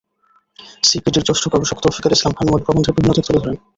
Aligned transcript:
সিপিডির 0.83 1.25
জ্যেষ্ঠ 1.27 1.43
গবেষক 1.53 1.77
তৌফিকুল 1.83 2.11
ইসলাম 2.13 2.33
খান 2.33 2.47
মূল 2.47 2.61
প্রবন্ধের 2.63 2.95
বিভিন্ন 2.95 3.11
দিক 3.15 3.25
তুলে 3.27 3.41
ধরেন। 3.41 3.57